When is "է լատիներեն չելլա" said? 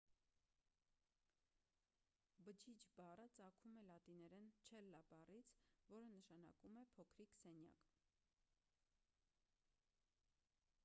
3.81-5.01